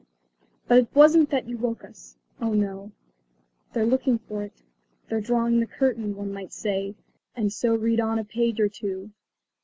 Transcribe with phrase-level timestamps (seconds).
[0.67, 2.17] But it wasn't that you woke us.
[2.41, 2.91] Oh, no.
[3.71, 4.63] "They're looking for it;
[5.07, 6.95] they're drawing the curtain," one might say,
[7.35, 9.11] and so read on a page or two.